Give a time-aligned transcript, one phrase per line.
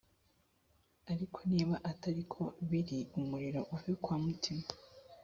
[1.11, 4.65] ariko niba atari ko biri umuriro uve kwamutima